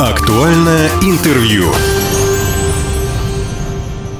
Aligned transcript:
Актуальное 0.00 0.88
интервью. 1.02 1.64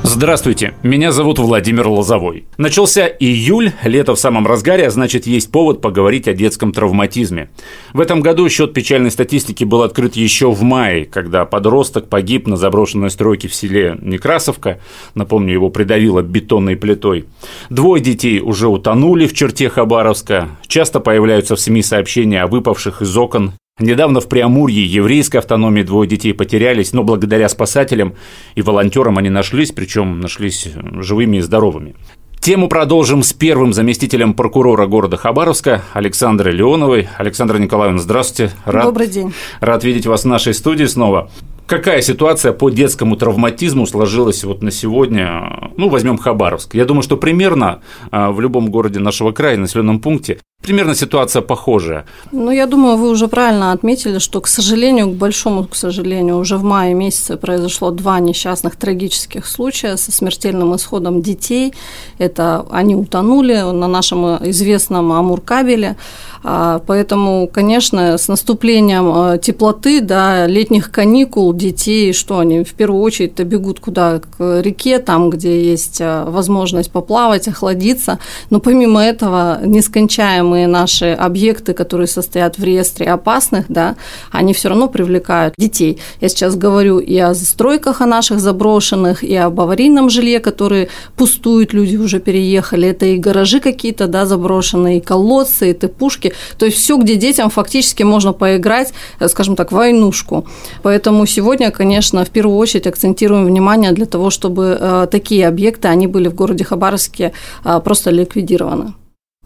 Здравствуйте, 0.02 0.74
меня 0.82 1.10
зовут 1.10 1.38
Владимир 1.38 1.88
Лозовой. 1.88 2.44
Начался 2.58 3.06
июль, 3.06 3.72
лето 3.82 4.14
в 4.14 4.20
самом 4.20 4.46
разгаре, 4.46 4.86
а 4.86 4.90
значит 4.90 5.26
есть 5.26 5.50
повод 5.50 5.80
поговорить 5.80 6.28
о 6.28 6.34
детском 6.34 6.72
травматизме. 6.72 7.48
В 7.94 8.00
этом 8.00 8.20
году 8.20 8.46
счет 8.50 8.74
печальной 8.74 9.10
статистики 9.10 9.64
был 9.64 9.82
открыт 9.82 10.16
еще 10.16 10.50
в 10.50 10.60
мае, 10.62 11.06
когда 11.06 11.46
подросток 11.46 12.10
погиб 12.10 12.46
на 12.46 12.58
заброшенной 12.58 13.08
стройке 13.08 13.48
в 13.48 13.54
селе 13.54 13.96
Некрасовка. 14.02 14.80
Напомню, 15.14 15.54
его 15.54 15.70
придавило 15.70 16.20
бетонной 16.20 16.76
плитой. 16.76 17.24
Двое 17.70 18.02
детей 18.02 18.40
уже 18.40 18.68
утонули 18.68 19.26
в 19.26 19.32
черте 19.32 19.70
Хабаровска. 19.70 20.50
Часто 20.66 21.00
появляются 21.00 21.56
в 21.56 21.60
СМИ 21.60 21.82
сообщения 21.82 22.42
о 22.42 22.48
выпавших 22.48 23.00
из 23.00 23.16
окон 23.16 23.54
Недавно 23.80 24.20
в 24.20 24.28
Преамурье 24.28 24.84
еврейской 24.84 25.38
автономии 25.38 25.82
двое 25.82 26.08
детей 26.08 26.34
потерялись, 26.34 26.92
но 26.92 27.02
благодаря 27.02 27.48
спасателям 27.48 28.14
и 28.54 28.60
волонтерам 28.62 29.16
они 29.16 29.30
нашлись, 29.30 29.72
причем 29.72 30.20
нашлись 30.20 30.68
живыми 31.00 31.38
и 31.38 31.40
здоровыми. 31.40 31.94
Тему 32.40 32.68
продолжим 32.68 33.22
с 33.22 33.34
первым 33.34 33.74
заместителем 33.74 34.32
прокурора 34.32 34.86
города 34.86 35.18
Хабаровска 35.18 35.82
Александрой 35.92 36.54
Леоновой. 36.54 37.06
Александра 37.18 37.58
Николаевна, 37.58 37.98
здравствуйте. 37.98 38.54
Рад, 38.64 38.86
Добрый 38.86 39.08
день. 39.08 39.34
Рад 39.60 39.84
видеть 39.84 40.06
вас 40.06 40.24
в 40.24 40.26
нашей 40.26 40.54
студии 40.54 40.86
снова. 40.86 41.30
Какая 41.70 42.02
ситуация 42.02 42.52
по 42.52 42.68
детскому 42.68 43.14
травматизму 43.14 43.86
сложилась 43.86 44.42
вот 44.42 44.60
на 44.60 44.72
сегодня? 44.72 45.70
Ну, 45.76 45.88
возьмем 45.88 46.18
Хабаровск. 46.18 46.74
Я 46.74 46.84
думаю, 46.84 47.04
что 47.04 47.16
примерно 47.16 47.80
а, 48.10 48.32
в 48.32 48.40
любом 48.40 48.72
городе 48.72 48.98
нашего 48.98 49.30
края, 49.30 49.56
населенном 49.56 50.00
пункте, 50.00 50.40
Примерно 50.62 50.94
ситуация 50.94 51.40
похожая. 51.40 52.04
Ну, 52.32 52.50
я 52.50 52.66
думаю, 52.66 52.98
вы 52.98 53.08
уже 53.08 53.28
правильно 53.28 53.72
отметили, 53.72 54.18
что, 54.18 54.42
к 54.42 54.46
сожалению, 54.46 55.08
к 55.08 55.14
большому, 55.14 55.64
к 55.64 55.74
сожалению, 55.74 56.36
уже 56.36 56.58
в 56.58 56.62
мае 56.62 56.92
месяце 56.92 57.38
произошло 57.38 57.90
два 57.90 58.20
несчастных 58.20 58.76
трагических 58.76 59.46
случая 59.46 59.96
со 59.96 60.12
смертельным 60.12 60.76
исходом 60.76 61.22
детей. 61.22 61.72
Это 62.18 62.66
они 62.70 62.94
утонули 62.94 63.54
на 63.54 63.88
нашем 63.88 64.36
известном 64.50 65.12
Амуркабеле. 65.12 65.96
А, 66.44 66.82
поэтому, 66.86 67.48
конечно, 67.50 68.18
с 68.18 68.28
наступлением 68.28 69.12
а, 69.14 69.38
теплоты, 69.38 70.02
да, 70.02 70.46
летних 70.46 70.90
каникул 70.90 71.54
детей, 71.60 72.12
что 72.12 72.38
они 72.38 72.64
в 72.64 72.74
первую 72.74 73.02
очередь-то 73.02 73.44
бегут 73.44 73.80
куда? 73.80 74.20
К 74.20 74.60
реке, 74.60 74.98
там, 74.98 75.30
где 75.30 75.62
есть 75.62 75.98
а, 76.00 76.24
возможность 76.30 76.90
поплавать, 76.90 77.48
охладиться. 77.48 78.18
Но 78.50 78.60
помимо 78.60 79.02
этого, 79.02 79.60
нескончаемые 79.64 80.66
наши 80.66 81.12
объекты, 81.12 81.74
которые 81.74 82.06
состоят 82.06 82.58
в 82.58 82.64
реестре 82.64 83.06
опасных, 83.06 83.66
да, 83.68 83.96
они 84.32 84.52
все 84.54 84.68
равно 84.68 84.88
привлекают 84.88 85.54
детей. 85.58 85.98
Я 86.20 86.28
сейчас 86.28 86.56
говорю 86.56 86.98
и 86.98 87.16
о 87.18 87.34
застройках 87.34 88.00
о 88.00 88.06
наших 88.06 88.40
заброшенных, 88.40 89.22
и 89.22 89.36
об 89.36 89.60
аварийном 89.60 90.10
жилье, 90.10 90.40
которые 90.40 90.88
пустуют, 91.16 91.72
люди 91.72 91.96
уже 91.96 92.20
переехали. 92.20 92.88
Это 92.88 93.06
и 93.06 93.18
гаражи 93.18 93.60
какие-то, 93.60 94.06
да, 94.06 94.26
заброшенные, 94.26 94.98
и 94.98 95.00
колодцы, 95.00 95.70
и 95.70 95.72
тыпушки. 95.74 96.32
То 96.58 96.66
есть 96.66 96.78
все, 96.78 96.96
где 96.96 97.16
детям 97.16 97.50
фактически 97.50 98.02
можно 98.02 98.32
поиграть, 98.32 98.92
э, 99.18 99.28
скажем 99.28 99.56
так, 99.56 99.72
войнушку. 99.72 100.46
Поэтому 100.82 101.26
сегодня, 101.26 101.49
конечно, 101.70 102.24
в 102.24 102.30
первую 102.30 102.56
очередь 102.56 102.86
акцентируем 102.86 103.46
внимание 103.46 103.92
для 103.92 104.06
того, 104.06 104.30
чтобы 104.30 104.78
э, 104.80 105.06
такие 105.10 105.48
объекты, 105.48 105.88
они 105.88 106.06
были 106.06 106.28
в 106.28 106.34
городе 106.34 106.64
Хабаровске 106.64 107.32
э, 107.64 107.80
просто 107.84 108.10
ликвидированы. 108.10 108.94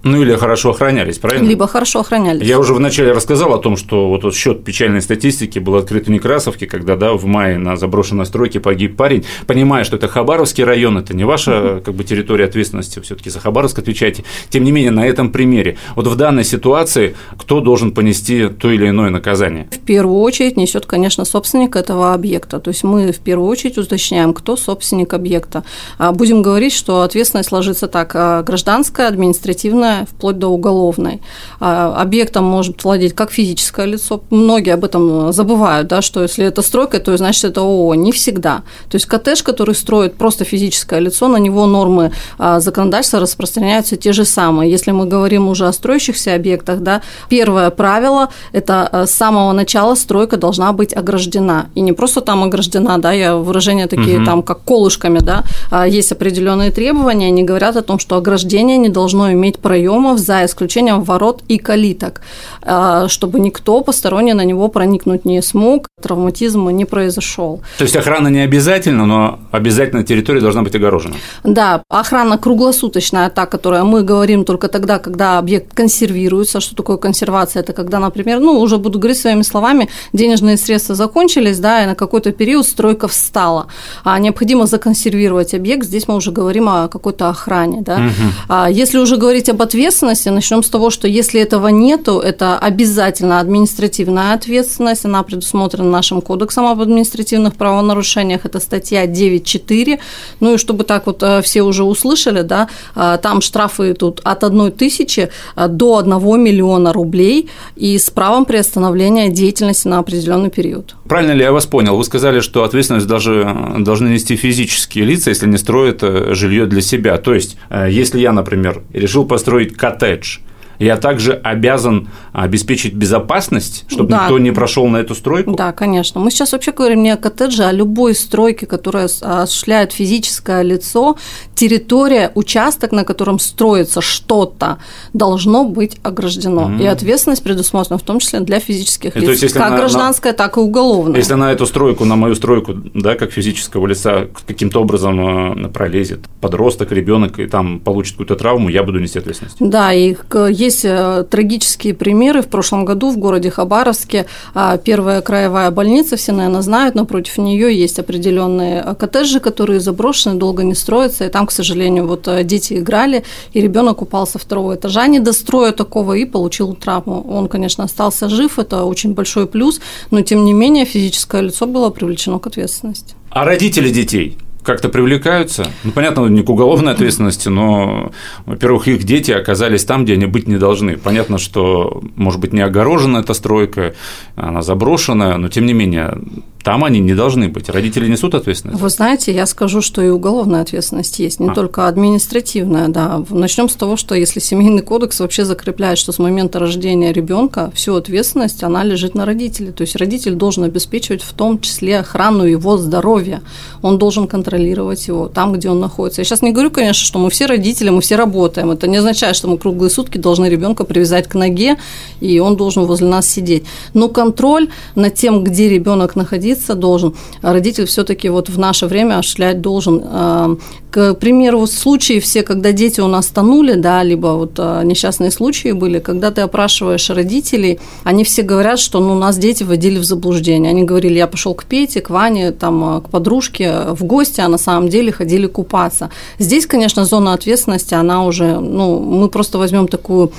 Ну 0.05 0.21
или 0.21 0.37
хорошо 0.37 0.71
охранялись, 0.71 1.19
правильно? 1.19 1.49
Либо 1.49 1.67
хорошо 1.67 2.01
охранялись. 2.01 2.47
Я 2.47 2.59
уже 2.59 2.75
вначале 2.75 3.13
рассказал 3.13 3.55
о 3.55 3.59
том, 3.59 3.79
что 3.79 4.09
вот 4.09 4.21
этот 4.21 4.35
счет 4.35 4.63
печальной 4.63 5.01
статистики 5.01 5.59
был 5.59 5.77
открыт 5.77 6.07
в 6.07 6.11
Некрасовке, 6.11 6.67
когда 6.67 6.95
да, 6.97 7.15
в 7.15 7.25
мае 7.25 7.57
на 7.57 7.77
заброшенной 7.77 8.27
стройке 8.27 8.61
погиб 8.61 8.97
парень. 8.97 9.25
Понимая, 9.47 9.83
что 9.85 9.97
это 9.97 10.07
Хабаровский 10.07 10.63
район, 10.63 10.99
это 10.99 11.17
не 11.17 11.25
ваша 11.25 11.81
как 11.83 11.95
бы, 11.95 12.05
территория 12.05 12.45
ответственности, 12.45 13.01
все-таки 13.01 13.31
за 13.31 13.41
Хабаровск 13.41 13.79
отвечаете. 13.79 14.25
Тем 14.51 14.65
не 14.65 14.73
менее, 14.73 14.91
на 14.91 15.07
этом 15.07 15.31
примере, 15.31 15.79
вот 15.97 16.07
в 16.07 16.17
данной 16.17 16.45
ситуации, 16.45 17.17
кто 17.39 17.61
должен 17.61 17.93
понести 17.93 18.49
то 18.49 18.71
или 18.71 18.91
иное 18.91 19.09
наказание? 19.09 19.69
В 19.73 19.79
первую 19.79 20.21
очередь 20.21 20.59
несет, 20.59 20.85
конечно, 20.85 21.25
собственник 21.25 21.77
этого 21.77 22.13
объекта. 22.13 22.61
То 22.61 22.69
есть 22.69 22.85
мы 22.85 23.11
в 23.11 23.21
первую 23.21 23.49
очередь 23.49 23.79
уточняем, 23.79 24.35
кто 24.35 24.57
собственник 24.57 25.15
объекта. 25.15 25.65
А 25.97 26.13
будем 26.13 26.43
говорить, 26.43 26.75
что 26.75 27.01
ответственность 27.01 27.53
ложится 27.53 27.89
так: 27.89 28.13
а, 28.15 28.43
гражданская, 28.43 29.09
административная 29.09 29.94
уголовная, 29.95 30.07
вплоть 30.07 30.39
до 30.39 30.49
уголовной. 30.49 31.21
А, 31.61 31.95
объектом 32.03 32.45
может 32.45 32.85
владеть 32.85 33.15
как 33.15 33.31
физическое 33.31 33.87
лицо. 33.87 34.21
Многие 34.31 34.75
об 34.75 34.85
этом 34.85 35.33
забывают, 35.33 35.89
да, 35.89 36.03
что 36.03 36.23
если 36.23 36.45
это 36.45 36.63
стройка, 36.63 36.99
то 36.99 37.17
значит 37.17 37.45
это 37.45 37.61
ООО. 37.61 37.95
Не 37.95 38.13
всегда. 38.13 38.63
То 38.91 38.97
есть 38.97 39.07
коттедж, 39.07 39.43
который 39.43 39.75
строит 39.75 40.15
просто 40.15 40.45
физическое 40.45 41.01
лицо, 41.01 41.29
на 41.29 41.39
него 41.39 41.67
нормы 41.67 42.11
а, 42.39 42.61
законодательства 42.61 43.21
распространяются 43.21 43.97
те 43.97 44.13
же 44.13 44.25
самые. 44.25 44.71
Если 44.71 44.93
мы 44.93 45.07
говорим 45.07 45.49
уже 45.49 45.67
о 45.67 45.73
строящихся 45.73 46.35
объектах, 46.35 46.81
да, 46.81 47.01
первое 47.29 47.71
правило– 47.71 48.29
это 48.53 48.89
а, 48.93 49.07
с 49.07 49.11
самого 49.11 49.53
начала 49.53 49.97
стройка 49.97 50.37
должна 50.37 50.73
быть 50.73 50.97
ограждена. 50.97 51.67
И 51.77 51.81
не 51.81 51.93
просто 51.93 52.21
там 52.21 52.43
ограждена, 52.43 52.99
да, 52.99 53.13
я 53.13 53.37
выражения 53.37 53.87
такие 53.87 54.19
угу. 54.19 54.27
там, 54.27 54.43
как 54.43 54.59
колышками, 54.65 55.21
да, 55.21 55.45
есть 55.87 56.13
определенные 56.13 56.71
требования, 56.71 57.29
они 57.29 57.45
говорят 57.45 57.77
о 57.77 57.83
том, 57.83 57.99
что 57.99 58.17
ограждение 58.17 58.79
не 58.79 58.89
должно 58.89 59.33
иметь 59.33 59.59
проем 59.59 59.84
проемов, 59.85 60.19
за 60.19 60.45
исключением 60.45 61.03
ворот 61.03 61.43
и 61.49 61.59
калиток, 61.59 62.21
а, 62.63 63.09
чтобы 63.09 63.41
никто 63.41 63.81
посторонний 63.83 64.35
на 64.35 64.45
него 64.45 64.69
проникнуть 64.69 65.25
не 65.25 65.43
смог, 65.43 65.89
травматизм 66.03 66.69
не 66.71 66.85
произошел. 66.85 67.61
То 67.79 67.85
есть 67.85 67.97
охрана 67.97 68.29
не 68.29 68.41
обязательно, 68.41 69.07
но 69.07 69.39
обязательно 69.53 70.05
территория 70.05 70.41
должна 70.41 70.63
быть 70.63 70.75
огорожена? 70.75 71.15
Да, 71.45 71.83
охрана 71.89 72.39
круглосуточная, 72.39 73.31
та, 73.31 73.47
которая 73.47 73.85
мы 73.85 74.03
говорим 74.03 74.45
только 74.45 74.69
тогда, 74.69 74.99
когда 74.99 75.39
объект 75.39 75.75
консервируется. 75.75 76.61
Что 76.61 76.75
такое 76.75 76.97
консервация? 76.97 77.63
Это 77.63 77.73
когда, 77.73 77.99
например, 77.99 78.41
ну, 78.41 78.61
уже 78.61 78.77
буду 78.79 78.99
говорить 78.99 79.19
своими 79.19 79.43
словами, 79.43 79.89
денежные 80.13 80.57
средства 80.57 80.95
закончились, 80.95 81.59
да, 81.59 81.83
и 81.83 81.87
на 81.87 81.95
какой-то 81.95 82.33
период 82.33 82.67
стройка 82.67 83.07
встала. 83.09 83.67
А 84.05 84.19
необходимо 84.19 84.67
законсервировать 84.67 85.55
объект, 85.55 85.85
здесь 85.85 86.09
мы 86.09 86.15
уже 86.15 86.33
говорим 86.33 86.69
о 86.69 86.89
какой-то 86.89 87.29
охране, 87.29 87.83
да. 87.83 87.95
Угу. 87.95 88.33
А 88.49 88.71
если 88.71 88.99
уже 88.99 89.17
говорить 89.17 89.49
об 89.49 89.63
ответственности, 89.75 90.29
начнем 90.29 90.63
с 90.63 90.69
того, 90.69 90.91
что 90.91 91.09
если 91.09 91.41
этого 91.41 91.67
нету, 91.69 92.21
это 92.21 92.59
обязательно 92.59 93.41
административная 93.41 94.35
ответственность, 94.35 95.05
она 95.05 95.23
предусмотрена 95.25 95.91
нашим 95.91 96.21
кодексом 96.21 96.67
об 96.67 96.81
административных 96.81 97.57
правонарушениях, 97.57 98.45
это 98.45 98.61
статья 98.61 99.05
9.4, 99.05 99.99
ну 100.39 100.55
и 100.55 100.59
чтобы 100.59 100.85
так 100.85 101.07
вот 101.07 101.23
э, 101.25 101.43
все 101.43 101.63
уже 101.63 101.83
услышали, 101.83 102.43
да, 102.43 102.69
э, 102.95 103.19
там 103.21 103.41
штрафы 103.41 103.95
тут 103.95 104.21
от 104.23 104.45
1 104.45 104.73
тысячи 104.73 105.29
э, 105.57 105.69
до 105.69 105.99
1 105.99 106.41
миллиона 106.41 106.93
рублей 106.93 107.49
и 107.75 107.99
с 107.99 108.11
правом 108.11 108.45
приостановления 108.45 109.29
деятельности 109.29 109.89
на 109.89 109.99
определенный 109.99 110.51
период. 110.51 110.95
Правильно 111.09 111.33
ли 111.33 111.43
я 111.43 111.51
вас 111.51 111.67
понял? 111.67 111.97
Вы 111.97 112.05
сказали, 112.05 112.41
что 112.41 112.63
ответственность 112.63 113.09
даже 113.09 113.75
должны 113.81 114.09
нести 114.09 114.37
физические 114.37 115.05
лица, 115.05 115.31
если 115.31 115.49
не 115.49 115.59
строят 115.59 116.03
жилье 116.37 116.67
для 116.67 116.81
себя. 116.81 117.19
То 117.19 117.35
есть, 117.35 117.57
если 117.71 118.21
я, 118.21 118.33
например, 118.33 118.83
решил 118.93 119.25
построить 119.25 119.54
построить 119.55 119.77
коттедж– 119.77 120.39
я 120.79 120.97
также 120.97 121.35
обязан 121.35 122.09
обеспечить 122.33 122.95
безопасность, 122.95 123.85
чтобы 123.89 124.11
да. 124.11 124.23
никто 124.23 124.39
не 124.39 124.51
прошел 124.51 124.87
на 124.87 124.99
эту 124.99 125.15
стройку? 125.15 125.55
Да, 125.55 125.73
конечно. 125.73 126.21
Мы 126.21 126.31
сейчас 126.31 126.53
вообще 126.53 126.73
говорим 126.73 127.03
не 127.03 127.11
о 127.11 127.17
коттедже, 127.17 127.65
а 127.65 127.69
о 127.69 127.73
любой 127.73 128.15
стройке, 128.15 128.67
которая 128.67 129.05
осуществляет 129.05 129.93
физическое 129.93 130.63
лицо, 130.63 131.17
территория, 131.55 132.33
участок, 132.35 132.93
на 132.93 133.05
котором 133.05 133.39
строится 133.39 134.01
что-то, 134.01 134.79
должно 135.13 135.65
быть 135.65 135.99
ограждено. 136.03 136.71
Mm-hmm. 136.71 136.83
И 136.83 136.87
ответственность 136.87 137.43
предусмотрена 137.43 137.99
в 137.99 138.03
том 138.03 138.19
числе 138.19 138.41
для 138.41 138.61
физических 138.61 139.17
и 139.17 139.21
лиц, 139.21 139.27
то 139.27 139.31
есть, 139.33 139.43
если 139.43 139.59
как 139.59 139.71
на, 139.71 139.77
гражданская, 139.77 140.33
на, 140.33 140.37
так 140.37 140.57
и 140.57 140.61
уголовная. 140.61 141.17
Если 141.17 141.35
на 141.35 141.53
эту 141.53 141.67
стройку, 141.67 142.05
на 142.05 142.17
мою 142.17 142.35
стройку, 142.35 142.75
да, 142.95 143.15
как 143.15 143.33
физического 143.33 143.87
лица 143.87 144.29
каким-то 144.47 144.81
образом 144.81 145.67
э, 145.67 145.69
пролезет 145.69 146.21
подросток, 146.41 146.93
ребенок 146.93 147.39
и 147.39 147.47
там 147.47 147.81
получит 147.81 148.15
какую-то 148.15 148.37
травму, 148.37 148.69
я 148.69 148.83
буду 148.83 148.99
нести 148.99 149.19
ответственность. 149.19 149.57
Да, 149.61 149.93
и 149.93 150.15
есть 150.65 150.85
э, 150.85 151.25
трагические 151.31 151.95
примеры. 151.95 152.43
В 152.43 152.49
прошлом 152.49 152.85
году 152.85 153.11
в 153.11 153.19
городе 153.19 153.51
Хабаровске 153.51 154.27
а, 154.55 154.77
первая 154.77 155.21
краевая 155.21 155.71
больница, 155.71 156.17
все, 156.17 156.33
наверное, 156.33 156.63
знают, 156.63 156.95
но 156.95 157.05
против 157.05 157.39
нее 157.39 157.75
есть 157.75 157.99
определенные 157.99 158.83
э, 158.85 158.95
коттеджи, 158.95 159.41
которые 159.41 159.81
заброшены, 159.81 160.39
долго 160.39 160.65
не 160.65 160.75
строятся, 160.75 161.25
и 161.25 161.29
там, 161.29 161.47
к 161.47 161.53
сожалению, 161.53 162.07
вот 162.07 162.29
э, 162.29 162.45
дети 162.45 162.75
играли, 162.75 163.25
и 163.53 163.61
ребенок 163.61 164.03
упал 164.03 164.27
со 164.27 164.39
второго 164.39 164.75
этажа, 164.75 165.07
не 165.07 165.21
достроя 165.21 165.73
такого, 165.73 166.15
и 166.15 166.25
получил 166.25 166.75
травму. 166.75 167.25
Он, 167.29 167.49
конечно, 167.49 167.85
остался 167.85 168.29
жив, 168.29 168.59
это 168.59 168.85
очень 168.85 169.15
большой 169.15 169.47
плюс, 169.47 169.81
но, 170.11 170.23
тем 170.23 170.45
не 170.45 170.53
менее, 170.53 170.85
физическое 170.85 171.43
лицо 171.43 171.67
было 171.67 171.91
привлечено 171.91 172.39
к 172.39 172.47
ответственности. 172.47 173.15
А 173.31 173.45
родители 173.45 173.91
детей? 173.91 174.39
Как-то 174.65 174.89
привлекаются? 174.89 175.67
Ну, 175.85 175.93
понятно, 175.93 176.27
не 176.27 176.43
к 176.43 176.49
уголовной 176.49 176.93
ответственности, 176.93 177.49
но, 177.49 178.11
во-первых, 178.47 178.89
их 178.89 179.05
дети 179.05 179.31
оказались 179.31 179.85
там, 179.85 180.05
где 180.05 180.15
они 180.15 180.27
быть 180.27 180.49
не 180.49 180.57
должны. 180.57 180.97
Понятно, 180.97 181.39
что, 181.39 182.03
может 182.17 182.41
быть, 182.41 182.53
не 182.53 182.63
огорожена 182.63 183.19
эта 183.19 183.35
стройка, 183.35 183.95
она 184.37 184.63
заброшенная, 184.63 185.37
но, 185.37 185.49
тем 185.49 185.67
не 185.67 185.75
менее, 185.75 186.19
там 186.65 186.83
они 186.83 186.99
не 186.99 187.15
должны 187.15 187.49
быть. 187.49 187.69
Родители 187.69 188.09
несут 188.09 188.35
ответственность? 188.35 188.81
Вы 188.81 188.89
знаете, 188.89 189.35
я 189.35 189.45
скажу, 189.45 189.83
что 189.83 190.01
и 190.03 190.09
уголовная 190.09 190.63
ответственность 190.63 191.19
есть, 191.19 191.39
не 191.39 191.51
а. 191.51 191.55
только 191.55 191.87
административная, 191.87 192.89
да. 192.89 193.23
Начнем 193.29 193.69
с 193.69 193.75
того, 193.75 193.97
что 193.97 194.15
если 194.15 194.41
семейный 194.41 194.83
кодекс 194.83 195.21
вообще 195.21 195.45
закрепляет, 195.45 195.99
что 195.99 196.11
с 196.13 196.19
момента 196.19 196.59
рождения 196.59 197.13
ребенка 197.13 197.71
всю 197.75 197.95
ответственность, 197.95 198.63
она 198.63 198.83
лежит 198.83 199.15
на 199.15 199.27
родителе. 199.27 199.73
То 199.73 199.83
есть 199.83 199.97
родитель 199.97 200.35
должен 200.37 200.65
обеспечивать 200.65 201.23
в 201.23 201.35
том 201.35 201.61
числе 201.61 201.99
охрану 201.99 202.45
его 202.45 202.79
здоровья. 202.79 203.43
Он 203.83 203.99
должен 203.99 204.27
контролировать 204.27 204.54
его 204.63 205.29
там, 205.29 205.53
где 205.53 205.71
он 205.71 205.81
находится. 205.81 206.21
Я 206.21 206.25
сейчас 206.25 206.43
не 206.43 206.53
говорю, 206.53 206.71
конечно, 206.71 207.05
что 207.05 207.19
мы 207.19 207.31
все 207.31 207.47
родители, 207.47 207.91
мы 207.91 208.01
все 208.01 208.17
работаем. 208.17 208.71
Это 208.71 208.87
не 208.87 208.99
означает, 208.99 209.37
что 209.37 209.49
мы 209.49 209.59
круглые 209.59 209.91
сутки 209.91 210.19
должны 210.19 210.47
ребенка 210.47 210.85
привязать 210.85 211.29
к 211.29 211.35
ноге, 211.35 211.77
и 212.21 212.39
он 212.39 212.57
должен 212.57 212.85
возле 212.85 213.09
нас 213.09 213.29
сидеть. 213.29 213.65
Но 213.93 214.09
контроль 214.09 214.69
над 214.95 215.15
тем, 215.15 215.43
где 215.45 215.69
ребенок 215.69 216.17
находится, 216.17 216.35
родиться 216.35 216.75
должен, 216.75 217.15
а 217.43 217.53
родитель 217.53 217.85
все-таки 217.85 218.29
вот 218.29 218.49
в 218.49 218.59
наше 218.59 218.87
время 218.87 219.19
осуществлять 219.19 219.61
должен. 219.61 220.03
А, 220.05 220.57
к 220.91 221.15
примеру, 221.15 221.67
случаи 221.67 222.21
все, 222.21 222.43
когда 222.43 222.73
дети 222.73 223.01
у 223.01 223.09
нас 223.09 223.27
тонули, 223.27 223.75
да, 223.75 224.05
либо 224.05 224.29
вот 224.37 224.53
а, 224.59 224.83
несчастные 224.83 225.31
случаи 225.31 225.73
были, 225.73 225.99
когда 225.99 226.31
ты 226.31 226.43
опрашиваешь 226.43 227.11
родителей, 227.11 227.79
они 228.05 228.23
все 228.23 228.43
говорят, 228.43 228.79
что 228.79 229.01
ну, 229.01 229.15
нас 229.15 229.39
дети 229.39 229.65
вводили 229.65 229.99
в 229.99 230.05
заблуждение. 230.05 230.71
Они 230.71 230.85
говорили, 230.85 231.19
я 231.19 231.27
пошел 231.27 231.55
к 231.55 231.65
Пете, 231.65 232.01
к 232.01 232.11
Ване, 232.11 232.53
там, 232.53 233.03
к 233.03 233.11
подружке 233.11 233.73
в 233.91 234.05
гости, 234.05 234.41
а 234.45 234.49
на 234.49 234.59
самом 234.59 234.89
деле 234.89 235.13
ходили 235.13 235.47
купаться. 235.47 236.11
Здесь, 236.39 236.67
конечно, 236.67 237.05
зона 237.05 237.33
ответственности, 237.33 237.95
она 237.95 238.25
уже, 238.25 238.61
ну, 238.61 238.99
мы 238.99 239.29
просто 239.29 239.59
возьмем 239.59 239.89
такую 239.89 240.33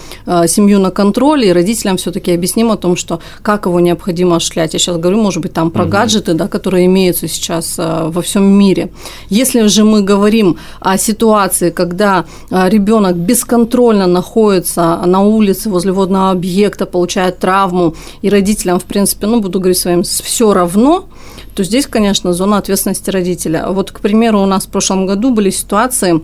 семью 0.47 0.79
на 0.79 0.91
контроль, 0.91 1.45
и 1.45 1.53
родителям 1.53 1.97
все-таки 1.97 2.31
объясним 2.31 2.71
о 2.71 2.77
том, 2.77 2.95
что 2.95 3.19
как 3.41 3.65
его 3.65 3.79
необходимо 3.79 4.35
осуществлять. 4.35 4.73
Я 4.73 4.79
сейчас 4.79 4.97
говорю, 4.97 5.21
может 5.21 5.41
быть, 5.41 5.53
там 5.53 5.71
про 5.71 5.83
угу 5.83 5.95
гаджеты, 5.95 6.33
да, 6.33 6.47
которые 6.47 6.85
имеются 6.85 7.27
сейчас 7.27 7.75
э, 7.79 8.09
во 8.09 8.21
всем 8.21 8.43
мире. 8.43 8.89
Если 9.29 9.67
же 9.67 9.83
мы 9.83 10.01
говорим 10.01 10.57
о 10.79 10.97
ситуации, 10.97 11.69
когда 11.69 12.25
э, 12.51 12.69
ребенок 12.69 13.15
бесконтрольно 13.15 14.07
находится 14.07 15.01
на 15.05 15.21
улице 15.21 15.69
возле 15.69 15.91
водного 15.91 16.31
объекта, 16.31 16.85
получает 16.85 17.39
травму, 17.39 17.95
и 18.21 18.29
родителям, 18.29 18.79
в 18.79 18.83
принципе, 18.83 19.27
ну, 19.27 19.41
буду 19.41 19.59
говорить 19.59 19.77
своим, 19.77 20.03
все 20.03 20.53
равно, 20.53 21.05
то 21.55 21.63
здесь, 21.63 21.87
конечно, 21.87 22.33
зона 22.33 22.57
ответственности 22.57 23.09
родителя. 23.09 23.67
Вот, 23.69 23.91
к 23.91 23.99
примеру, 24.01 24.41
у 24.41 24.45
нас 24.45 24.65
в 24.65 24.69
прошлом 24.69 25.05
году 25.05 25.33
были 25.33 25.49
ситуации, 25.49 26.21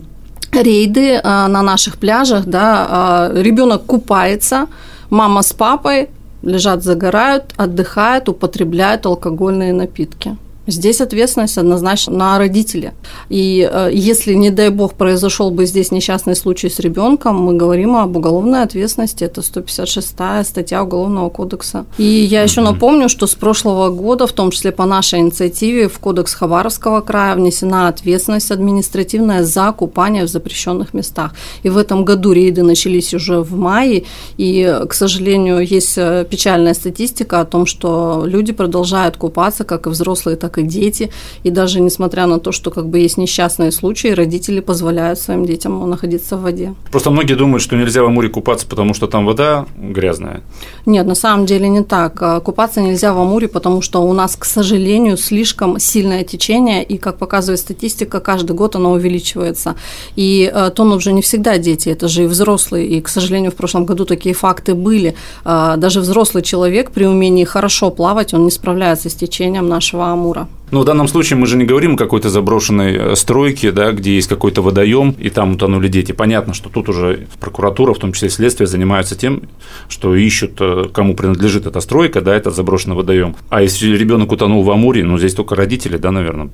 рейды 0.52 1.14
э, 1.14 1.22
на 1.24 1.62
наших 1.62 1.98
пляжах, 1.98 2.46
да, 2.46 3.32
ребенок 3.34 3.86
купается, 3.86 4.68
мама 5.10 5.42
с 5.42 5.54
папой 5.54 6.10
лежат, 6.44 6.84
загорают, 6.84 7.54
отдыхают, 7.56 8.28
употребляют 8.30 9.06
алкогольные 9.06 9.74
напитки. 9.74 10.38
Здесь 10.72 11.02
ответственность 11.02 11.58
однозначно 11.58 12.14
на 12.14 12.38
родителя. 12.38 12.94
И 13.30 13.70
э, 13.72 13.90
если, 13.94 14.34
не 14.34 14.50
дай 14.50 14.70
бог, 14.70 14.94
произошел 14.94 15.52
бы 15.52 15.66
здесь 15.66 15.92
несчастный 15.92 16.36
случай 16.36 16.70
с 16.70 16.80
ребенком, 16.80 17.36
мы 17.36 17.54
говорим 17.54 17.96
об 17.96 18.16
уголовной 18.16 18.64
ответственности. 18.64 19.24
Это 19.24 19.42
156 19.42 20.16
статья 20.44 20.84
Уголовного 20.84 21.30
кодекса. 21.30 21.86
И 21.98 22.04
я 22.04 22.44
еще 22.44 22.62
напомню, 22.62 23.10
что 23.10 23.28
с 23.28 23.36
прошлого 23.36 23.90
года, 23.90 24.28
в 24.28 24.34
том 24.34 24.52
числе 24.52 24.72
по 24.72 24.86
нашей 24.86 25.20
инициативе, 25.20 25.88
в 25.88 26.00
Кодекс 26.00 26.34
Хабаровского 26.34 27.02
края 27.02 27.36
внесена 27.36 27.88
ответственность 27.88 28.52
административная 28.52 29.44
за 29.44 29.72
купание 29.72 30.24
в 30.24 30.28
запрещенных 30.28 30.94
местах. 30.94 31.34
И 31.64 31.70
в 31.70 31.78
этом 31.78 32.06
году 32.06 32.32
рейды 32.32 32.64
начались 32.64 33.14
уже 33.14 33.42
в 33.42 33.56
мае. 33.56 34.04
И, 34.38 34.80
к 34.88 34.94
сожалению, 34.94 35.60
есть 35.60 35.98
э, 35.98 36.26
печальная 36.30 36.74
статистика 36.74 37.42
о 37.42 37.46
том, 37.46 37.66
что 37.66 38.24
люди 38.26 38.54
продолжают 38.54 39.18
купаться, 39.18 39.64
как 39.64 39.88
и 39.88 39.90
взрослые, 39.90 40.38
так 40.38 40.58
и 40.58 40.61
и 40.62 40.64
дети. 40.64 41.10
И 41.44 41.52
даже 41.52 41.80
несмотря 41.82 42.26
на 42.28 42.40
то, 42.40 42.52
что 42.52 42.72
как 42.72 42.88
бы 42.88 43.00
есть 43.00 43.18
несчастные 43.18 43.72
случаи, 43.72 44.10
родители 44.10 44.60
позволяют 44.60 45.20
своим 45.20 45.46
детям 45.46 45.90
находиться 45.90 46.38
в 46.38 46.42
воде. 46.42 46.74
Просто 46.92 47.12
многие 47.12 47.36
думают, 47.36 47.62
что 47.62 47.76
нельзя 47.76 48.04
в 48.04 48.06
Амуре 48.06 48.30
купаться, 48.30 48.66
потому 48.68 48.94
что 48.94 49.08
там 49.08 49.26
вода 49.26 49.66
грязная. 49.78 50.42
Нет, 50.86 51.06
на 51.06 51.16
самом 51.16 51.46
деле 51.46 51.70
не 51.70 51.84
так. 51.84 52.22
А, 52.22 52.40
купаться 52.40 52.82
нельзя 52.82 53.14
в 53.14 53.20
Амуре, 53.20 53.48
потому 53.48 53.82
что 53.82 54.02
у 54.02 54.14
нас, 54.14 54.36
к 54.36 54.46
сожалению, 54.46 55.18
слишком 55.18 55.80
сильное 55.80 56.24
течение, 56.24 56.84
и, 56.84 56.98
как 56.98 57.18
показывает 57.18 57.60
статистика, 57.60 58.20
каждый 58.20 58.56
год 58.56 58.76
оно 58.76 58.92
увеличивается. 58.92 59.76
И 60.16 60.52
а, 60.54 60.70
тонут 60.70 60.98
уже 60.98 61.14
не 61.14 61.22
всегда 61.22 61.58
дети, 61.58 61.90
это 61.90 62.08
же 62.08 62.24
и 62.24 62.28
взрослые. 62.28 62.88
И, 62.88 63.02
к 63.02 63.08
сожалению, 63.08 63.52
в 63.52 63.56
прошлом 63.56 63.86
году 63.86 64.06
такие 64.06 64.36
факты 64.36 64.76
были. 64.76 65.16
А, 65.44 65.78
даже 65.78 66.00
взрослый 66.00 66.44
человек 66.44 66.92
при 66.92 67.06
умении 67.06 67.44
хорошо 67.44 67.92
плавать, 67.92 68.34
он 68.34 68.46
не 68.46 68.52
справляется 68.52 69.10
с 69.10 69.14
течением 69.14 69.68
нашего 69.68 70.12
Амура. 70.12 70.41
bra. 70.46 70.61
Ну, 70.72 70.82
в 70.82 70.86
данном 70.86 71.08
случае 71.08 71.38
мы 71.38 71.48
же 71.48 71.58
не 71.58 71.66
говорим 71.66 71.96
о 71.96 71.98
какой-то 71.98 72.30
заброшенной 72.30 72.96
э, 72.96 73.16
стройке, 73.16 73.72
да, 73.72 73.92
где 73.92 74.16
есть 74.16 74.30
какой-то 74.30 74.62
водоем, 74.62 75.16
и 75.20 75.30
там 75.30 75.54
утонули 75.54 75.90
дети. 75.90 76.14
Понятно, 76.14 76.54
что 76.54 76.70
тут 76.70 76.88
уже 76.88 77.28
прокуратура, 77.40 77.94
в 77.94 78.00
том 78.00 78.14
числе 78.14 78.30
следствие, 78.30 78.68
занимаются 78.68 79.16
тем, 79.16 79.44
что 79.90 80.16
ищут, 80.16 80.54
э, 80.62 80.86
кому 80.94 81.14
принадлежит 81.14 81.66
эта 81.66 81.82
стройка, 81.82 82.22
да, 82.22 82.34
этот 82.34 82.56
заброшенный 82.56 82.96
водоем. 82.96 83.36
А 83.50 83.62
если 83.62 83.98
ребенок 83.98 84.32
утонул 84.32 84.64
в 84.64 84.72
Амуре, 84.72 85.04
ну, 85.04 85.18
здесь 85.18 85.34
только 85.34 85.56
родители, 85.56 85.98
да, 85.98 86.12
наверное, 86.12 86.50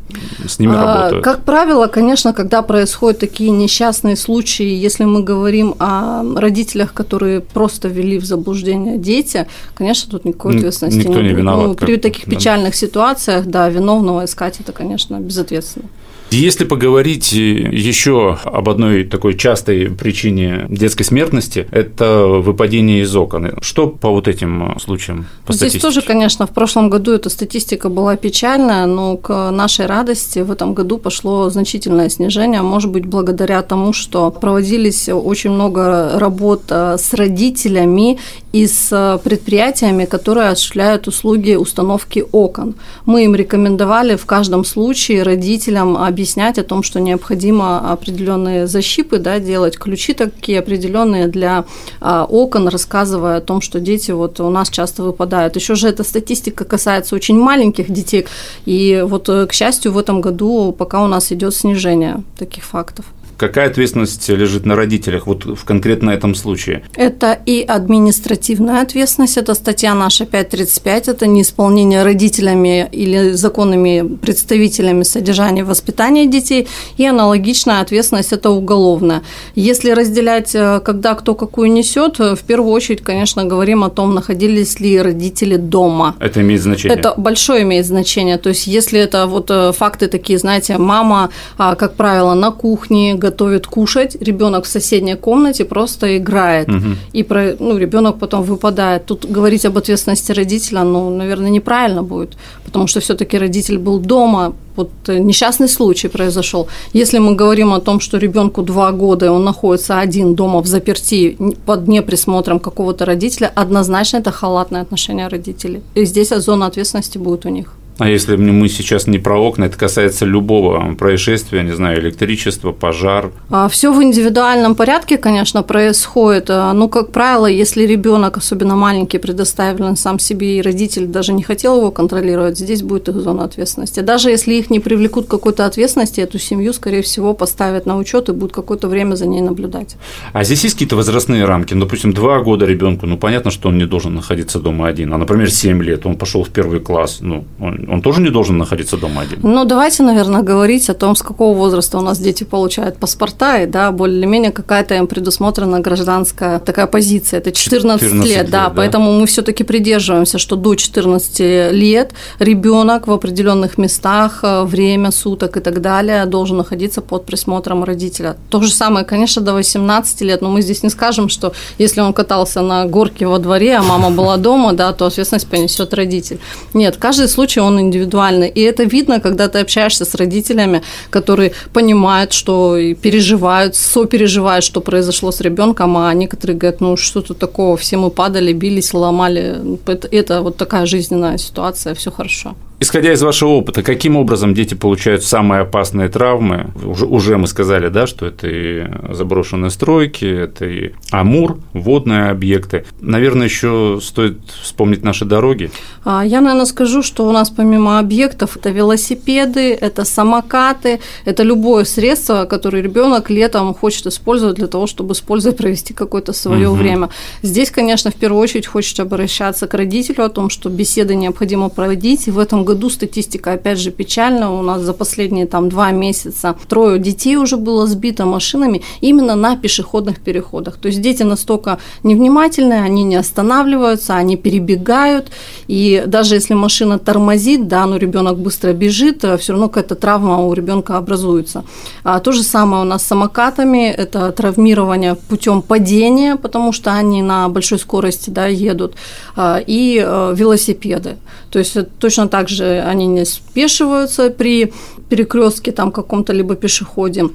с 0.48 0.58
ними 0.58 0.74
а, 0.76 0.86
работают. 0.86 1.24
Как 1.24 1.44
правило, 1.44 1.86
конечно, 1.88 2.34
когда 2.34 2.64
происходят 2.64 3.20
такие 3.20 3.52
несчастные 3.52 4.16
случаи, 4.16 4.66
если 4.66 5.06
мы 5.06 5.22
говорим 5.22 5.76
о 5.78 6.24
родителях, 6.36 6.94
которые 6.94 7.42
просто 7.42 7.88
ввели 7.88 8.18
в 8.18 8.26
заблуждение 8.26 8.98
дети, 8.98 9.46
конечно, 9.76 10.10
тут 10.10 10.26
никакой 10.26 10.56
ответственности 10.56 11.08
Никто 11.08 11.22
не, 11.22 11.30
не 11.30 11.36
виноват. 11.36 11.68
Ну, 11.68 11.74
при 11.76 11.98
таких 11.98 12.26
печальных 12.26 12.74
ситуациях, 12.76 13.46
да, 13.46 13.70
виновный 13.70 14.07
виновного 14.08 14.26
искать, 14.26 14.60
это, 14.60 14.72
конечно, 14.72 15.20
безответственно. 15.20 15.88
Если 16.32 16.66
поговорить 16.66 17.32
еще 17.32 18.38
об 18.44 18.70
одной 18.70 19.06
такой 19.06 19.38
частой 19.38 19.90
причине 19.90 20.66
детской 20.70 21.04
смертности, 21.04 21.68
это 21.72 22.26
выпадение 22.28 23.02
из 23.02 23.16
окон. 23.16 23.58
Что 23.62 23.88
по 23.88 24.10
вот 24.10 24.28
этим 24.28 24.78
случаям? 24.80 25.28
По 25.46 25.54
Здесь 25.54 25.72
статистике? 25.72 25.82
тоже, 25.82 26.02
конечно, 26.02 26.46
в 26.46 26.52
прошлом 26.52 26.90
году 26.90 27.14
эта 27.14 27.30
статистика 27.30 27.90
была 27.90 28.16
печальная, 28.18 28.86
но 28.86 29.16
к 29.18 29.52
нашей 29.52 29.86
радости 29.86 30.40
в 30.40 30.52
этом 30.52 30.74
году 30.74 30.98
пошло 30.98 31.50
значительное 31.50 32.10
снижение, 32.10 32.62
может 32.62 32.92
быть, 32.92 33.06
благодаря 33.06 33.62
тому, 33.62 33.94
что 33.94 34.30
проводились 34.32 35.10
очень 35.10 35.52
много 35.52 36.20
работ 36.20 36.64
э, 36.70 36.98
с 36.98 37.14
родителями 37.14 38.20
и 38.52 38.68
с 38.68 38.90
э, 38.92 39.20
предприятиями, 39.24 40.06
которые 40.06 40.50
осуществляют 40.50 41.08
услуги 41.08 41.56
установки 41.56 42.26
окон. 42.32 42.76
Мы 43.06 43.24
им 43.26 43.36
рекомендовали 43.36 44.16
в 44.16 44.26
каждом 44.26 44.66
случае 44.66 45.24
родителям 45.24 45.96
объяснять 46.18 46.58
о 46.58 46.64
том, 46.64 46.82
что 46.82 47.00
необходимо 47.00 47.92
определенные 47.92 48.66
защипы 48.66 49.20
да, 49.20 49.40
делать, 49.40 49.78
ключи 49.78 50.16
такие 50.16 50.58
определенные 50.58 51.28
для 51.28 51.66
а, 52.02 52.26
окон, 52.26 52.68
рассказывая 52.70 53.38
о 53.38 53.42
том, 53.42 53.62
что 53.62 53.80
дети 53.80 54.10
вот 54.10 54.40
у 54.40 54.50
нас 54.50 54.70
часто 54.70 55.04
выпадают. 55.04 55.56
Еще 55.56 55.76
же 55.76 55.88
эта 55.88 56.04
статистика 56.04 56.66
касается 56.66 57.16
очень 57.16 57.38
маленьких 57.40 57.92
детей, 57.92 58.26
и 58.66 59.04
вот, 59.06 59.30
э, 59.30 59.46
к 59.46 59.54
счастью, 59.54 59.92
в 59.92 59.98
этом 60.00 60.22
году 60.22 60.72
пока 60.72 61.04
у 61.04 61.08
нас 61.08 61.32
идет 61.32 61.54
снижение 61.54 62.24
таких 62.36 62.64
фактов. 62.64 63.06
Какая 63.38 63.68
ответственность 63.68 64.28
лежит 64.30 64.66
на 64.66 64.76
родителях 64.76 65.28
вот 65.28 65.46
в 65.46 65.64
конкретно 65.64 66.10
этом 66.10 66.34
случае? 66.34 66.82
Это 66.96 67.38
и 67.46 67.62
административная 67.62 68.82
ответственность, 68.82 69.38
это 69.38 69.54
статья 69.54 69.94
наша 69.94 70.26
535, 70.26 71.08
это 71.08 71.28
неисполнение 71.28 72.04
родителями 72.04 72.90
или 72.92 73.32
законными 73.32 74.16
представителями 74.18 75.04
содержания 75.04 75.62
и 75.62 75.64
воспитания 75.64 76.26
детей, 76.26 76.68
и 76.98 77.06
аналогичная 77.06 77.82
ответственность– 77.82 78.32
это 78.34 78.50
уголовная. 78.50 79.22
Если 79.54 79.92
разделять, 79.92 80.56
э, 80.56 80.80
когда 80.84 81.14
кто 81.14 81.36
какую 81.36 81.72
несет, 81.72 82.18
в 82.18 82.40
первую 82.48 82.72
очередь, 82.72 83.04
конечно, 83.04 83.46
говорим 83.46 83.84
о 83.84 83.90
том, 83.90 84.16
находились 84.16 84.80
ли 84.80 85.00
родители 85.00 85.58
дома. 85.58 86.16
Это 86.20 86.42
имеет 86.42 86.62
значение? 86.62 86.98
Это 86.98 87.14
большое 87.18 87.62
имеет 87.62 87.86
значение. 87.86 88.38
То 88.38 88.50
есть, 88.50 88.66
если 88.66 89.00
это 89.00 89.28
вот 89.28 89.52
э, 89.52 89.74
факты 89.74 90.08
такие, 90.08 90.40
знаете, 90.40 90.78
мама, 90.80 91.30
а, 91.58 91.76
как 91.76 91.94
правило, 91.94 92.34
на 92.34 92.52
кухне, 92.52 93.14
готовит 93.30 93.68
кушать, 93.68 94.18
ребенок 94.22 94.64
в 94.64 94.68
соседней 94.68 95.16
комнате 95.16 95.64
просто 95.64 96.18
играет, 96.18 96.70
угу. 96.70 96.96
и 97.18 97.24
про, 97.24 97.56
ну, 97.60 97.78
ребенок 97.78 98.20
потом 98.20 98.44
выпадает. 98.44 99.06
Тут 99.06 99.26
говорить 99.32 99.66
об 99.66 99.78
ответственности 99.78 100.34
родителя, 100.34 100.84
ну, 100.84 101.10
наверное, 101.10 101.52
неправильно 101.52 102.04
будет, 102.04 102.38
потому 102.66 102.88
что 102.88 103.00
все-таки 103.00 103.40
родитель 103.40 103.78
был 103.78 104.00
дома, 104.00 104.54
вот 104.78 104.90
несчастный 105.08 105.68
случай 105.68 106.10
произошел. 106.10 106.68
Если 106.94 107.20
мы 107.20 107.36
говорим 107.36 107.74
о 107.74 107.80
том, 107.80 108.00
что 108.00 108.20
ребенку 108.20 108.62
два 108.62 108.92
года, 108.92 109.26
и 109.26 109.30
он 109.30 109.44
находится 109.44 110.00
один 110.00 110.36
дома 110.36 110.62
в 110.62 110.68
заперти 110.68 111.38
под 111.66 111.88
неприсмотром 111.88 112.60
какого-то 112.60 113.06
родителя, 113.06 113.52
однозначно 113.56 114.20
это 114.20 114.32
халатное 114.32 114.82
отношение 114.82 115.30
родителей. 115.30 115.82
И 115.96 116.06
здесь 116.06 116.30
зона 116.30 116.68
ответственности 116.68 117.18
будет 117.18 117.46
у 117.46 117.50
них. 117.50 117.77
А 117.98 118.10
если 118.10 118.36
мы 118.36 118.70
сейчас 118.70 119.08
не 119.08 119.18
про 119.18 119.40
окна, 119.40 119.66
это 119.66 119.78
касается 119.78 120.26
любого 120.26 120.94
происшествия, 120.96 121.64
не 121.64 121.76
знаю, 121.76 122.00
электричество, 122.00 122.72
пожар? 122.72 123.32
А, 123.50 123.68
Все 123.70 123.92
в 123.92 124.02
индивидуальном 124.04 124.76
порядке, 124.76 125.18
конечно, 125.18 125.64
происходит. 125.64 126.50
А, 126.50 126.74
ну, 126.74 126.90
как 126.90 127.12
правило, 127.12 127.48
если 127.48 127.84
ребенок, 127.84 128.38
особенно 128.38 128.76
маленький, 128.76 129.18
предоставлен 129.18 129.96
сам 129.96 130.20
себе 130.20 130.58
и 130.58 130.62
родитель 130.62 131.08
даже 131.08 131.34
не 131.34 131.42
хотел 131.42 131.78
его 131.78 131.92
контролировать, 131.92 132.60
здесь 132.60 132.84
будет 132.84 133.10
их 133.10 133.16
зона 133.16 133.46
ответственности. 133.46 134.02
Даже 134.02 134.30
если 134.30 134.54
их 134.54 134.70
не 134.70 134.80
привлекут 134.80 135.26
к 135.26 135.30
какой-то 135.32 135.66
ответственности, 135.66 136.22
эту 136.22 136.38
семью, 136.38 136.74
скорее 136.74 137.02
всего, 137.02 137.34
поставят 137.34 137.88
на 137.88 137.98
учет 137.98 138.30
и 138.30 138.32
будут 138.32 138.54
какое-то 138.54 138.88
время 138.88 139.16
за 139.16 139.26
ней 139.26 139.42
наблюдать. 139.42 139.98
А 140.34 140.44
здесь 140.44 140.64
есть 140.64 140.76
какие-то 140.76 140.96
возрастные 140.96 141.46
рамки? 141.46 141.74
Ну, 141.74 141.82
допустим, 141.82 142.14
два 142.14 142.42
года 142.42 142.66
ребенку, 142.66 143.08
ну, 143.08 143.18
понятно, 143.18 143.50
что 143.50 143.70
он 143.70 143.78
не 143.78 143.86
должен 143.86 144.14
находиться 144.14 144.60
дома 144.60 144.88
один. 144.88 145.14
А, 145.14 145.18
например, 145.18 145.50
7 145.50 145.82
лет, 145.82 146.06
он 146.06 146.16
пошел 146.16 146.44
в 146.44 146.50
первый 146.50 146.80
класс, 146.80 147.18
ну, 147.22 147.46
он, 147.60 147.87
он 147.90 148.02
тоже 148.02 148.22
не 148.22 148.30
должен 148.30 148.58
находиться 148.58 148.98
дома 148.98 149.22
один. 149.22 149.40
Ну, 149.44 149.66
давайте, 149.66 150.04
наверное, 150.04 150.42
говорить 150.42 150.90
о 150.90 150.94
том, 150.94 151.16
с 151.16 151.22
какого 151.22 151.58
возраста 151.58 151.98
у 151.98 152.02
нас 152.02 152.20
дети 152.20 152.44
получают 152.44 152.98
паспорта, 152.98 153.64
и, 153.64 153.66
да, 153.66 153.92
более-менее 153.92 154.52
какая-то 154.52 154.96
им 154.96 155.08
предусмотрена 155.08 155.80
гражданская 155.80 156.60
такая 156.60 156.88
позиция. 156.88 157.40
Это 157.40 157.52
14, 157.52 158.02
14 158.02 158.30
лет, 158.30 158.38
лет, 158.38 158.50
да, 158.50 158.66
да. 158.66 158.74
поэтому 158.76 159.20
мы 159.20 159.26
все-таки 159.26 159.64
придерживаемся, 159.64 160.38
что 160.38 160.56
до 160.56 160.76
14 160.76 161.74
лет 161.74 162.14
ребенок 162.40 163.08
в 163.08 163.12
определенных 163.12 163.78
местах, 163.78 164.40
э, 164.44 164.64
время 164.64 165.12
суток 165.12 165.58
и 165.58 165.60
так 165.60 165.82
далее 165.82 166.26
должен 166.26 166.58
находиться 166.58 167.02
под 167.02 167.26
присмотром 167.26 167.84
родителя. 167.84 168.36
То 168.50 168.62
же 168.62 168.72
самое, 168.72 169.06
конечно, 169.06 169.42
до 169.42 169.54
18 169.54 170.22
лет, 170.22 170.42
но 170.42 170.50
мы 170.50 170.62
здесь 170.62 170.84
не 170.84 170.90
скажем, 170.90 171.30
что 171.30 171.54
если 171.78 172.02
он 172.02 172.14
катался 172.14 172.62
на 172.62 172.86
горке 172.86 173.28
во 173.28 173.40
дворе, 173.40 173.78
а 173.78 173.84
мама 173.84 174.10
была 174.10 174.38
дома, 174.38 174.74
да, 174.74 174.92
то 174.92 175.06
ответственность 175.06 175.48
понесет 175.48 175.94
родитель. 175.94 176.40
Нет, 176.74 176.98
каждый 176.98 177.30
случай 177.30 177.62
он 177.62 177.77
индивидуальный, 177.80 178.50
и 178.50 178.62
это 178.62 178.84
видно, 178.84 179.20
когда 179.20 179.48
ты 179.48 179.60
общаешься 179.60 180.06
с 180.06 180.16
родителями, 180.16 180.82
которые 181.10 181.52
понимают, 181.74 182.34
что 182.34 182.78
и 182.78 182.94
переживают, 182.94 183.76
сопереживают, 183.76 184.64
что 184.64 184.82
произошло 184.82 185.32
с 185.32 185.42
ребенком, 185.42 185.98
а 185.98 186.14
некоторые 186.14 186.58
говорят, 186.58 186.82
ну 186.82 186.98
что 186.98 187.22
тут 187.22 187.40
такого, 187.40 187.78
все 187.78 187.98
мы 187.98 188.10
падали, 188.10 188.54
бились, 188.54 188.94
ломали, 188.94 189.58
это, 189.86 190.08
это 190.12 190.42
вот 190.42 190.58
такая 190.58 190.86
жизненная 190.86 191.38
ситуация, 191.38 191.94
все 191.94 192.12
хорошо. 192.12 192.56
Исходя 192.80 193.12
из 193.12 193.24
вашего 193.24 193.50
опыта, 193.50 193.82
каким 193.82 194.16
образом 194.18 194.54
дети 194.54 194.76
получают 194.76 195.24
самые 195.24 195.62
опасные 195.62 196.10
травмы? 196.10 196.68
Уже, 196.86 197.08
уже 197.08 197.38
мы 197.38 197.48
сказали, 197.48 197.88
да, 197.90 198.06
что 198.06 198.28
это 198.28 198.48
и 198.48 198.86
заброшенные 199.14 199.72
стройки, 199.72 200.26
это 200.26 200.66
и 200.66 200.92
Амур, 201.10 201.58
водные 201.74 202.30
объекты. 202.30 202.86
Наверное, 203.02 203.48
еще 203.48 204.00
стоит 204.00 204.38
вспомнить 204.62 205.04
наши 205.04 205.26
дороги. 205.26 205.72
А, 206.06 206.24
Я, 206.24 206.40
наверное, 206.40 206.66
скажу, 206.66 207.02
что 207.02 207.28
у 207.28 207.32
нас 207.32 207.50
помимо 207.50 207.98
объектов 207.98 208.58
это 208.58 208.70
велосипеды, 208.70 209.74
это 209.74 210.06
самокаты, 210.06 211.00
это 211.26 211.42
любое 211.42 211.84
средство, 211.84 212.46
которое 212.46 212.84
ребенок 212.84 213.32
летом 213.32 213.74
хочет 213.74 214.06
использовать 214.06 214.56
для 214.58 214.68
того, 214.68 214.86
чтобы 214.86 215.16
с 215.16 215.20
пользой 215.22 215.54
провести 215.54 215.96
какое-то 215.96 216.32
свое 216.32 216.70
Мгм. 216.70 216.78
время. 216.78 217.10
Здесь, 217.42 217.72
конечно, 217.72 218.12
в 218.12 218.16
первую 218.16 218.40
очередь 218.44 218.68
хочется 218.68 219.02
обращаться 219.02 219.66
к 219.66 219.74
родителю 219.74 220.26
о 220.26 220.30
том, 220.30 220.52
что 220.52 220.70
беседы 220.70 221.16
необходимо 221.16 221.70
проводить. 221.70 222.28
И 222.28 222.32
в 222.32 222.38
этом 222.38 222.67
году 222.68 222.90
статистика, 222.90 223.54
опять 223.54 223.80
же, 223.80 223.92
печальна. 223.92 224.52
У 224.60 224.62
нас 224.62 224.82
за 224.82 224.94
последние 224.94 225.46
там 225.46 225.70
два 225.70 225.92
месяца 225.92 226.56
трое 226.68 227.00
детей 227.00 227.38
уже 227.38 227.58
было 227.58 227.88
сбито 227.88 228.26
машинами 228.26 228.82
именно 229.02 229.36
на 229.36 229.56
пешеходных 229.56 230.20
переходах. 230.20 230.78
То 230.78 230.90
есть 230.90 231.02
дети 231.02 231.24
настолько 231.24 231.78
невнимательные, 232.04 232.82
они 232.82 233.04
не 233.04 233.16
останавливаются, 233.20 234.16
они 234.16 234.38
перебегают. 234.38 235.32
И 235.70 236.04
даже 236.08 236.36
если 236.36 236.56
машина 236.56 237.00
тормозит, 237.00 237.68
да, 237.68 237.86
но 237.86 237.98
ребенок 237.98 238.38
быстро 238.38 238.74
бежит, 238.74 239.24
все 239.40 239.54
равно 239.54 239.68
какая-то 239.68 239.96
травма 239.96 240.38
у 240.46 240.54
ребенка 240.54 240.98
образуется. 240.98 241.64
А 242.04 242.20
то 242.20 242.32
же 242.32 242.44
самое 242.44 242.82
у 242.82 242.86
нас 242.86 243.04
с 243.04 243.08
самокатами, 243.08 243.88
это 243.90 244.32
травмирование 244.32 245.16
путем 245.16 245.62
падения, 245.62 246.36
потому 246.36 246.74
что 246.74 246.92
они 246.92 247.22
на 247.22 247.50
большой 247.50 247.80
скорости 247.80 248.30
да, 248.30 248.48
едут, 248.48 248.96
а, 249.36 249.60
и 249.68 250.04
э, 250.06 250.34
велосипеды. 250.36 251.18
То 251.50 251.60
есть 251.60 251.78
точно 252.00 252.28
так 252.28 252.50
же 252.50 252.82
они 252.82 253.08
не 253.08 253.26
спешиваются 253.26 254.30
при 254.30 254.74
перекрестке 255.10 255.72
там 255.72 255.92
каком-то 255.92 256.34
либо 256.34 256.56
пешеходе 256.56 257.30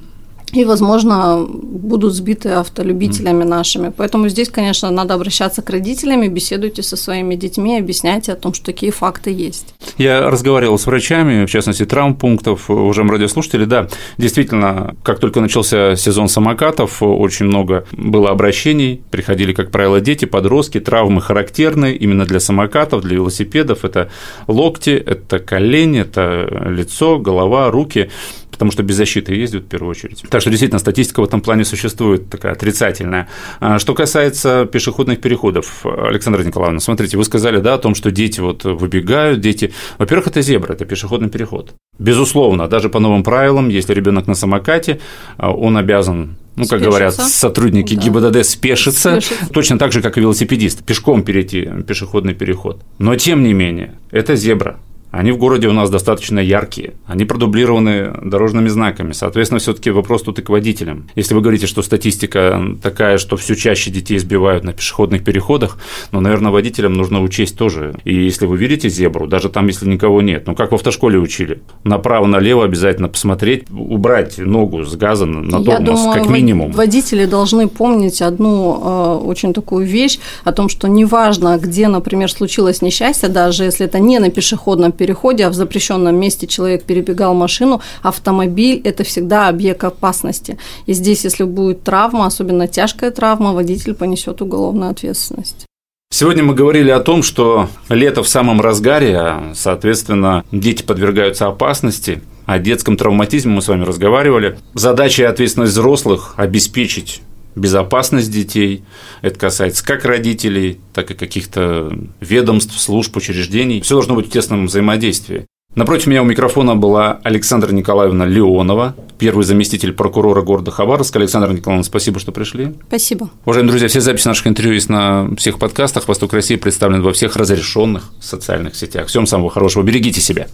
и, 0.53 0.65
возможно, 0.65 1.45
будут 1.47 2.13
сбиты 2.13 2.49
автолюбителями 2.49 3.43
нашими. 3.43 3.91
Поэтому 3.95 4.29
здесь, 4.29 4.49
конечно, 4.49 4.91
надо 4.91 5.15
обращаться 5.15 5.61
к 5.61 5.69
родителям, 5.69 6.23
беседуйте 6.29 6.83
со 6.83 6.95
своими 6.95 7.35
детьми, 7.35 7.77
объясняйте 7.77 8.33
о 8.33 8.35
том, 8.35 8.53
что 8.53 8.65
такие 8.65 8.91
факты 8.91 9.31
есть. 9.31 9.73
Я 9.97 10.29
разговаривал 10.29 10.77
с 10.77 10.85
врачами, 10.85 11.45
в 11.45 11.49
частности, 11.49 11.85
травмпунктов, 11.85 12.69
уже 12.69 13.03
радиослушатели, 13.03 13.65
да, 13.65 13.87
действительно, 14.17 14.95
как 15.03 15.19
только 15.19 15.41
начался 15.41 15.95
сезон 15.95 16.29
самокатов, 16.29 17.01
очень 17.01 17.47
много 17.47 17.85
было 17.91 18.29
обращений, 18.29 19.01
приходили, 19.11 19.53
как 19.53 19.71
правило, 19.71 19.99
дети, 19.99 20.25
подростки, 20.25 20.79
травмы 20.79 21.21
характерны 21.21 21.93
именно 21.93 22.25
для 22.25 22.39
самокатов, 22.39 23.01
для 23.01 23.15
велосипедов, 23.15 23.83
это 23.83 24.09
локти, 24.47 24.91
это 24.91 25.39
колени, 25.39 26.01
это 26.01 26.47
лицо, 26.69 27.19
голова, 27.19 27.71
руки, 27.71 28.09
потому 28.53 28.71
что 28.71 28.83
без 28.83 28.95
защиты 28.95 29.33
ездят 29.35 29.63
в 29.63 29.67
первую 29.67 29.89
очередь. 29.91 30.23
Так 30.29 30.39
что 30.39 30.49
действительно 30.49 30.79
статистика 30.79 31.19
в 31.21 31.25
этом 31.25 31.41
плане 31.41 31.65
существует 31.65 32.29
такая 32.29 32.53
отрицательная. 32.53 33.27
А 33.59 33.79
Что 33.79 33.93
касается 33.93 34.65
пешеходных 34.65 35.19
переходов, 35.19 35.85
Александра 35.85 36.43
Николаевна, 36.43 36.79
смотрите, 36.79 37.17
вы 37.17 37.25
сказали, 37.25 37.59
да, 37.59 37.73
о 37.73 37.77
том, 37.77 37.95
что 37.95 38.11
дети 38.11 38.39
вот 38.39 38.63
выбегают, 38.63 39.41
дети. 39.41 39.73
Во-первых, 39.97 40.27
это 40.27 40.41
зебра, 40.41 40.73
это 40.73 40.85
пешеходный 40.85 41.29
переход. 41.29 41.73
Безусловно, 41.99 42.67
даже 42.67 42.89
по 42.89 42.99
новым 42.99 43.23
правилам, 43.23 43.69
если 43.69 43.93
ребенок 43.93 44.27
на 44.27 44.35
самокате, 44.35 44.99
а, 45.37 45.51
он 45.51 45.77
обязан 45.77 46.37
ну, 46.55 46.63
как 46.63 46.79
Спешиться. 46.79 46.85
говорят 46.89 47.13
сотрудники 47.15 47.95
Да. 47.95 48.01
ГИБДД, 48.01 48.45
спешиться, 48.45 49.19
Спешиться. 49.21 49.53
точно 49.53 49.79
так 49.79 49.91
же, 49.91 50.01
как 50.01 50.17
и 50.17 50.21
велосипедист, 50.21 50.83
пешком 50.83 51.23
перейти 51.23 51.67
пешеходный 51.87 52.35
переход. 52.35 52.81
Но, 52.99 53.15
тем 53.15 53.43
не 53.43 53.53
менее, 53.53 53.95
это 54.11 54.35
зебра. 54.35 54.77
Они 55.13 55.31
в 55.31 55.37
городе 55.37 55.67
у 55.67 55.73
нас 55.73 55.91
достаточно 55.91 56.39
яркие, 56.39 56.95
они 57.05 57.23
продублированы 57.23 58.15
дорожными 58.23 58.67
знаками. 58.67 59.11
Соответственно, 59.11 59.59
все-таки 59.59 59.91
вопрос 59.91 60.23
тут 60.23 60.39
и 60.39 60.41
к 60.41 60.49
водителям. 60.49 61.07
Если 61.13 61.35
вы 61.35 61.41
говорите, 61.41 61.67
что 61.67 61.83
статистика 61.83 62.59
такая, 62.81 63.19
что 63.19 63.37
все 63.37 63.55
чаще 63.55 63.91
детей 63.91 64.17
сбивают 64.17 64.63
на 64.63 64.73
пешеходных 64.73 65.23
переходах, 65.23 65.77
ну, 66.11 66.19
наверное, 66.19 66.51
водителям 66.51 66.93
нужно 66.93 67.21
учесть 67.21 67.55
тоже. 67.55 67.93
И 68.05 68.15
если 68.15 68.47
вы 68.47 68.57
видите 68.57 68.89
зебру, 68.89 69.27
даже 69.27 69.49
там, 69.49 69.67
если 69.67 69.87
никого 69.87 70.23
нет, 70.23 70.47
ну, 70.47 70.55
как 70.55 70.71
в 70.71 70.75
автошколе 70.75 71.19
учили, 71.19 71.61
направо-налево 71.83 72.65
обязательно 72.65 73.07
посмотреть, 73.07 73.65
убрать 73.69 74.39
ногу 74.39 74.83
с 74.83 74.95
газа 74.95 75.27
на 75.27 75.59
Я 75.59 75.63
тормоз, 75.63 76.01
думаю, 76.01 76.19
как 76.19 76.27
минимум. 76.27 76.71
Водители 76.71 77.25
должны 77.25 77.67
помнить 77.67 78.19
одну 78.23 78.81
э, 78.83 79.27
очень 79.27 79.53
такую 79.53 79.85
вещь 79.85 80.17
о 80.43 80.53
том, 80.53 80.69
что 80.69 80.87
неважно, 80.87 81.59
где, 81.61 81.87
например, 81.87 82.31
случилось 82.31 82.81
несчастье, 82.81 83.29
даже 83.29 83.63
если 83.63 83.85
это 83.85 83.99
не 83.99 84.17
на 84.17 84.31
пешеходном 84.31 84.91
переходе, 85.03 85.45
а 85.45 85.49
в 85.49 85.53
запрещенном 85.53 86.15
месте 86.15 86.47
человек 86.47 86.83
перебегал 86.83 87.33
машину, 87.33 87.81
автомобиль– 88.03 88.79
это 88.85 89.03
всегда 89.03 89.49
объект 89.49 89.83
опасности. 89.83 90.57
И 90.85 90.93
здесь, 90.93 91.25
если 91.25 91.43
будет 91.43 91.83
травма, 91.83 92.25
особенно 92.25 92.69
тяжкая 92.69 93.11
травма, 93.11 93.51
водитель 93.51 93.95
понесет 93.95 94.41
уголовную 94.41 94.91
ответственность. 94.91 95.65
Сегодня 96.09 96.43
мы 96.43 96.53
говорили 96.55 96.89
о 96.89 97.01
том, 97.01 97.21
что 97.21 97.67
лето 97.89 98.23
в 98.23 98.29
самом 98.29 98.61
разгаре, 98.61 99.17
а, 99.17 99.51
соответственно, 99.55 100.45
дети 100.53 100.83
подвергаются 100.83 101.47
опасности. 101.47 102.21
О 102.45 102.59
детском 102.59 102.95
травматизме 102.95 103.51
мы 103.51 103.61
с 103.61 103.67
вами 103.67 103.83
разговаривали. 103.83 104.57
Задача 104.73 105.23
и 105.23 105.25
ответственность 105.25 105.73
взрослых– 105.73 106.35
обеспечить 106.37 107.21
безопасность 107.55 108.31
детей. 108.31 108.83
Это 109.21 109.39
касается 109.39 109.85
как 109.85 110.05
родителей, 110.05 110.79
так 110.93 111.11
и 111.11 111.13
каких-то 111.13 111.91
ведомств, 112.19 112.79
служб, 112.79 113.15
учреждений. 113.15 113.81
Все 113.81 113.95
должно 113.95 114.15
быть 114.15 114.27
в 114.27 114.31
тесном 114.31 114.67
взаимодействии. 114.67 115.45
Напротив 115.75 116.05
меня 116.05 116.21
у 116.21 116.25
микрофона 116.25 116.75
была 116.75 117.19
Александра 117.23 117.71
Николаевна 117.71 118.27
Леонова, 118.27 118.95
первый 119.17 119.43
заместитель 119.43 119.91
прокурора 119.91 120.43
города 120.43 120.69
Хабаровска. 120.69 121.17
Александра 121.17 121.51
Николаевна, 121.51 121.83
спасибо, 121.83 122.19
что 122.19 122.31
пришли. 122.31 122.75
Спасибо. 122.87 123.31
Уважаемые 123.45 123.71
друзья, 123.71 123.87
все 123.87 123.99
записи 123.99 124.27
наших 124.27 124.45
интервью 124.45 124.75
есть 124.75 124.89
на 124.89 125.35
всех 125.35 125.57
подкастах. 125.57 126.07
Восток 126.07 126.33
России 126.33 126.57
представлен 126.57 127.01
во 127.01 127.11
всех 127.11 127.35
разрешенных 127.37 128.11
социальных 128.21 128.75
сетях. 128.75 129.07
Всем 129.07 129.25
самого 129.25 129.49
хорошего. 129.49 129.81
Берегите 129.81 130.21
себя. 130.21 130.47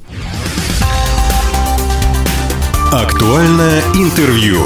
Актуальное 2.91 3.81
интервью. 3.93 4.59